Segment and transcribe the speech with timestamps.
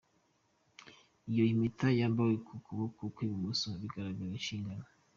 [1.29, 4.85] Iyo Impeta yambawe ku kuboko kw’i Bumoso bigaragaza inshingano.